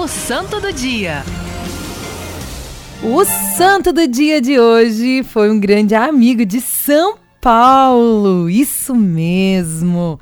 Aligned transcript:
O 0.00 0.08
Santo 0.08 0.58
do 0.62 0.72
Dia. 0.72 1.22
O 3.02 3.22
santo 3.22 3.92
do 3.92 4.08
dia 4.08 4.40
de 4.40 4.58
hoje 4.58 5.22
foi 5.22 5.50
um 5.50 5.60
grande 5.60 5.94
amigo 5.94 6.46
de 6.46 6.58
São 6.58 7.18
Paulo. 7.38 8.48
Isso 8.48 8.94
mesmo. 8.94 10.18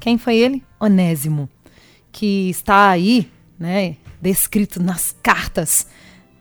Quem 0.00 0.16
foi 0.16 0.38
ele? 0.38 0.64
Onésimo, 0.80 1.46
que 2.10 2.48
está 2.48 2.88
aí, 2.88 3.30
né, 3.58 3.96
descrito 4.18 4.82
nas 4.82 5.14
cartas 5.22 5.86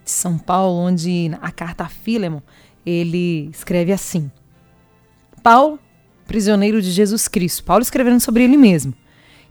de 0.06 0.10
São 0.10 0.38
Paulo, 0.38 0.80
onde 0.80 1.30
a 1.42 1.52
carta 1.52 1.84
a 1.84 1.90
Filemon, 1.90 2.40
ele 2.86 3.50
escreve 3.52 3.92
assim: 3.92 4.32
Paulo, 5.44 5.78
prisioneiro 6.26 6.82
de 6.82 6.92
Jesus 6.92 7.28
Cristo. 7.28 7.66
Paulo 7.66 7.82
escrevendo 7.82 8.22
sobre 8.22 8.46
ele 8.46 8.56
mesmo. 8.56 8.94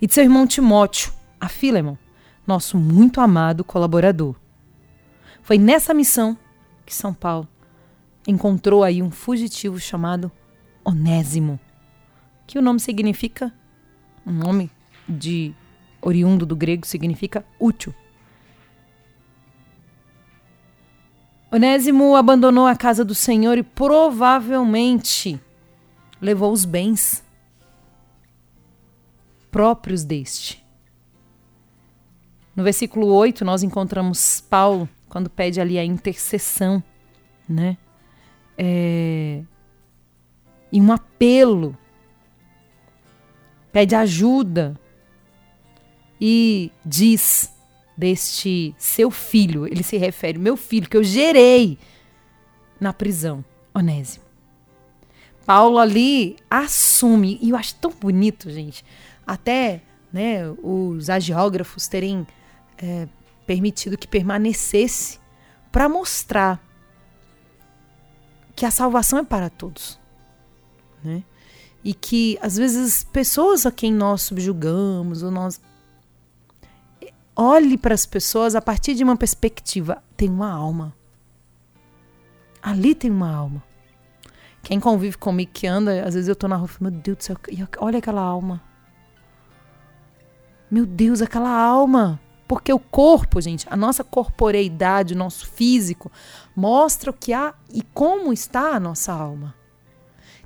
E 0.01 0.07
de 0.07 0.15
seu 0.15 0.25
irmão 0.25 0.47
Timóteo, 0.47 1.13
a 1.39 1.51
Filemon, 1.51 1.97
nosso 2.47 2.79
muito 2.79 3.21
amado 3.21 3.65
colaborador. 3.65 4.37
Foi 5.43 5.59
nessa 5.59 5.93
missão 5.93 6.37
que 6.85 6.95
São 6.95 7.13
Paulo 7.13 7.49
encontrou 8.27 8.83
aí 8.83 9.03
um 9.03 9.11
fugitivo 9.11 9.79
chamado 9.79 10.31
Onésimo, 10.85 11.59
que 12.47 12.59
o 12.59 12.63
nome 12.63 12.81
significa, 12.81 13.53
um 14.27 14.33
nome 14.33 14.71
de 15.09 15.55
oriundo 16.01 16.45
do 16.45 16.57
grego 16.57 16.87
significa 16.87 17.45
útil. 17.59 17.95
Onésimo 21.51 22.17
abandonou 22.17 22.67
a 22.67 22.77
casa 22.77 23.05
do 23.05 23.15
Senhor 23.15 23.57
e 23.57 23.63
provavelmente 23.63 25.41
levou 26.21 26.53
os 26.53 26.65
bens 26.65 27.25
próprios 29.51 30.03
deste. 30.03 30.66
No 32.57 32.65
versículo 32.65 33.09
8, 33.09 33.45
nós 33.45 33.63
encontramos 33.63 34.41
Paulo 34.41 34.89
quando 35.11 35.29
pede 35.29 35.61
ali 35.61 35.79
a 35.79 35.85
intercessão, 35.85 36.83
né? 37.47 37.77
É, 38.57 39.43
e 40.73 40.81
um 40.81 40.91
apelo, 40.91 41.77
pede 43.71 43.95
ajuda 43.95 44.75
e 46.19 46.73
diz 46.85 47.55
deste 47.95 48.75
seu 48.79 49.11
filho, 49.11 49.67
ele 49.67 49.83
se 49.83 49.99
refere, 49.99 50.39
meu 50.39 50.57
filho 50.57 50.89
que 50.89 50.97
eu 50.97 51.05
gerei 51.05 51.79
na 52.81 52.93
prisão, 52.93 53.45
Onésimo. 53.75 54.25
Paulo 55.45 55.79
ali 55.79 56.37
assume, 56.51 57.39
e 57.41 57.51
eu 57.51 57.57
acho 57.57 57.75
tão 57.77 57.91
bonito, 57.91 58.51
gente, 58.51 58.85
até 59.27 59.83
né, 60.13 60.49
os 60.63 61.09
agiógrafos 61.09 61.87
terem 61.87 62.27
é, 62.79 63.09
permitido 63.47 63.97
que 63.97 64.09
permanecesse 64.09 65.19
para 65.71 65.89
mostrar 65.89 66.61
que 68.55 68.65
a 68.65 68.71
salvação 68.71 69.19
é 69.19 69.25
para 69.25 69.51
todos. 69.51 70.01
Né? 71.05 71.23
E 71.85 71.95
que 71.95 72.39
às 72.41 72.57
vezes 72.57 73.05
pessoas 73.05 73.67
a 73.67 73.71
quem 73.71 73.93
nós 73.93 74.23
subjugamos, 74.23 75.23
ou 75.23 75.31
nós 75.31 75.61
olhe 77.37 77.77
para 77.77 77.95
as 77.95 78.07
pessoas 78.07 78.55
a 78.55 78.63
partir 78.63 78.95
de 78.95 79.05
uma 79.05 79.17
perspectiva, 79.17 80.03
tem 80.17 80.29
uma 80.29 80.51
alma. 80.51 80.97
Ali 82.63 82.95
tem 82.95 83.11
uma 83.11 83.33
alma. 83.33 83.63
Quem 84.63 84.81
convive 84.81 85.17
comigo 85.17 85.53
que 85.53 85.67
anda, 85.67 86.05
às 86.05 86.15
vezes 86.15 86.29
eu 86.29 86.35
tô 86.35 86.49
na 86.49 86.57
rua, 86.57 86.69
meu 86.81 86.91
Deus 86.91 87.19
do 87.19 87.23
céu, 87.23 87.37
olha 87.79 87.99
aquela 87.99 88.23
alma. 88.23 88.61
Meu 90.69 90.85
Deus, 90.85 91.23
aquela 91.23 91.51
alma. 91.51 92.19
Porque 92.47 92.73
o 92.73 92.79
corpo, 92.79 93.41
gente, 93.41 93.67
a 93.69 93.77
nossa 93.77 94.05
corporeidade, 94.05 95.15
o 95.15 95.17
nosso 95.17 95.47
físico, 95.49 96.11
mostra 96.55 97.11
o 97.11 97.15
que 97.15 97.33
há 97.33 97.55
e 97.73 97.83
como 97.83 98.33
está 98.33 98.71
a 98.71 98.81
nossa 98.81 99.13
alma. 99.13 99.55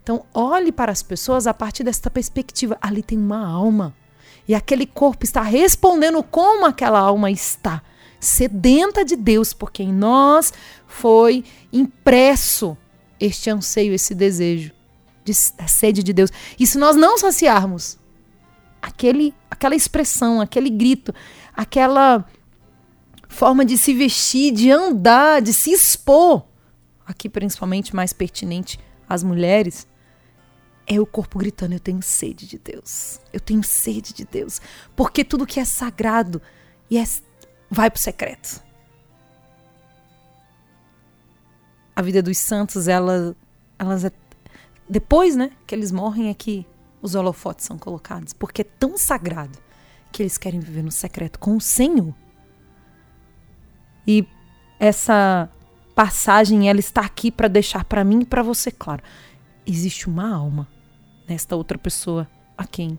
Então, 0.02 0.24
olhe 0.32 0.72
para 0.72 0.90
as 0.90 1.02
pessoas 1.02 1.46
a 1.46 1.52
partir 1.52 1.84
desta 1.84 2.10
perspectiva. 2.10 2.78
Ali 2.80 3.02
tem 3.02 3.18
uma 3.18 3.46
alma. 3.46 3.94
E 4.48 4.54
aquele 4.54 4.86
corpo 4.86 5.24
está 5.24 5.42
respondendo 5.42 6.22
como 6.22 6.66
aquela 6.66 6.98
alma 6.98 7.30
está. 7.30 7.82
Sedenta 8.18 9.04
de 9.04 9.14
Deus, 9.14 9.52
porque 9.52 9.82
em 9.82 9.92
nós 9.92 10.52
foi 10.86 11.44
impresso 11.72 12.76
este 13.20 13.50
anseio, 13.50 13.94
esse 13.94 14.14
desejo, 14.14 14.72
de, 15.24 15.32
a 15.58 15.68
sede 15.68 16.02
de 16.02 16.12
Deus. 16.12 16.30
E 16.58 16.66
se 16.66 16.78
nós 16.78 16.96
não 16.96 17.18
saciarmos 17.18 17.99
aquele, 18.80 19.34
aquela 19.50 19.74
expressão, 19.74 20.40
aquele 20.40 20.70
grito, 20.70 21.14
aquela 21.54 22.24
forma 23.28 23.64
de 23.64 23.78
se 23.78 23.94
vestir, 23.94 24.52
de 24.52 24.70
andar, 24.70 25.40
de 25.40 25.52
se 25.52 25.70
expor, 25.70 26.44
aqui 27.06 27.28
principalmente 27.28 27.94
mais 27.94 28.12
pertinente 28.12 28.78
às 29.08 29.22
mulheres, 29.22 29.86
é 30.86 31.00
o 31.00 31.06
corpo 31.06 31.38
gritando: 31.38 31.72
Eu 31.72 31.80
tenho 31.80 32.02
sede 32.02 32.46
de 32.46 32.58
Deus. 32.58 33.20
Eu 33.32 33.38
tenho 33.38 33.62
sede 33.62 34.12
de 34.12 34.24
Deus. 34.24 34.60
Porque 34.96 35.24
tudo 35.24 35.46
que 35.46 35.60
é 35.60 35.64
sagrado 35.64 36.42
e 36.90 36.98
é, 36.98 37.04
vai 37.70 37.88
para 37.90 37.98
o 37.98 38.00
secreto. 38.02 38.62
A 41.94 42.02
vida 42.02 42.22
dos 42.22 42.38
santos, 42.38 42.88
ela, 42.88 43.36
elas 43.78 44.04
é, 44.04 44.10
depois 44.88 45.36
né, 45.36 45.52
que 45.66 45.74
eles 45.74 45.92
morrem, 45.92 46.28
é 46.28 46.34
os 47.02 47.14
holofotes 47.14 47.66
são 47.66 47.78
colocados. 47.78 48.32
Porque 48.32 48.62
é 48.62 48.64
tão 48.64 48.96
sagrado 48.96 49.58
que 50.12 50.22
eles 50.22 50.38
querem 50.38 50.60
viver 50.60 50.82
no 50.82 50.90
secreto 50.90 51.38
com 51.38 51.56
o 51.56 51.60
Senhor. 51.60 52.14
E 54.06 54.26
essa 54.78 55.48
passagem 55.94 56.68
ela 56.68 56.80
está 56.80 57.02
aqui 57.02 57.30
para 57.30 57.48
deixar 57.48 57.84
para 57.84 58.02
mim 58.04 58.20
e 58.20 58.24
para 58.24 58.42
você 58.42 58.70
claro. 58.70 59.02
Existe 59.66 60.08
uma 60.08 60.34
alma 60.34 60.66
nesta 61.28 61.54
outra 61.54 61.78
pessoa 61.78 62.28
a 62.56 62.66
quem 62.66 62.98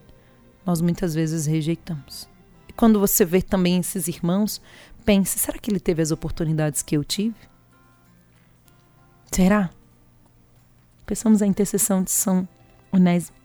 nós 0.65 0.81
muitas 0.81 1.13
vezes 1.13 1.45
rejeitamos. 1.45 2.29
E 2.67 2.73
quando 2.73 2.99
você 2.99 3.25
vê 3.25 3.41
também 3.41 3.79
esses 3.79 4.07
irmãos, 4.07 4.61
pense: 5.03 5.39
será 5.39 5.57
que 5.57 5.69
ele 5.69 5.79
teve 5.79 6.01
as 6.01 6.11
oportunidades 6.11 6.81
que 6.81 6.95
eu 6.95 7.03
tive? 7.03 7.35
Será? 9.31 9.69
Pensamos 11.05 11.41
a 11.41 11.47
intercessão 11.47 12.03
de 12.03 12.11
São 12.11 12.47
Onésimo. 12.91 13.40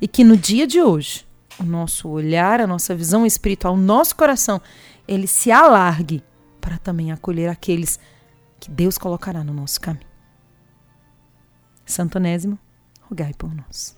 E 0.00 0.08
que 0.08 0.24
no 0.24 0.36
dia 0.36 0.66
de 0.66 0.80
hoje 0.80 1.26
o 1.58 1.64
nosso 1.64 2.08
olhar, 2.08 2.60
a 2.60 2.66
nossa 2.66 2.94
visão 2.94 3.24
espiritual, 3.24 3.74
o 3.74 3.78
nosso 3.78 4.14
coração, 4.14 4.60
ele 5.06 5.26
se 5.26 5.50
alargue 5.50 6.22
para 6.60 6.78
também 6.78 7.12
acolher 7.12 7.48
aqueles 7.48 7.98
que 8.58 8.70
Deus 8.70 8.98
colocará 8.98 9.42
no 9.44 9.54
nosso 9.54 9.80
caminho. 9.80 10.06
Santo 11.84 12.16
Onésimo, 12.18 12.58
rogai 13.02 13.32
por 13.34 13.54
nós. 13.54 13.96